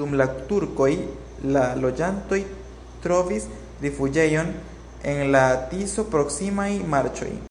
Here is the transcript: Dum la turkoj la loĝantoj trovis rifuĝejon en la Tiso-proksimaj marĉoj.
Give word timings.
Dum 0.00 0.12
la 0.18 0.24
turkoj 0.50 0.90
la 1.56 1.64
loĝantoj 1.84 2.38
trovis 3.06 3.48
rifuĝejon 3.86 4.54
en 5.14 5.22
la 5.36 5.42
Tiso-proksimaj 5.74 6.70
marĉoj. 6.96 7.34